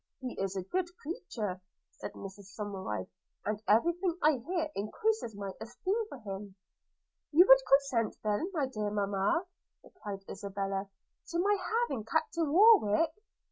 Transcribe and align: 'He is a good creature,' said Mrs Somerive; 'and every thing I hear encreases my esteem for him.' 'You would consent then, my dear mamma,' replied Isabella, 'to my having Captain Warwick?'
'He 0.19 0.33
is 0.41 0.55
a 0.55 0.63
good 0.63 0.87
creature,' 0.97 1.61
said 1.91 2.13
Mrs 2.13 2.55
Somerive; 2.57 3.05
'and 3.45 3.61
every 3.67 3.93
thing 3.93 4.17
I 4.23 4.37
hear 4.39 4.69
encreases 4.75 5.35
my 5.35 5.51
esteem 5.61 6.07
for 6.09 6.17
him.' 6.17 6.55
'You 7.31 7.45
would 7.47 7.59
consent 7.67 8.15
then, 8.23 8.49
my 8.51 8.65
dear 8.65 8.89
mamma,' 8.89 9.45
replied 9.83 10.25
Isabella, 10.27 10.89
'to 11.27 11.37
my 11.37 11.55
having 11.83 12.03
Captain 12.03 12.51
Warwick?' 12.51 13.13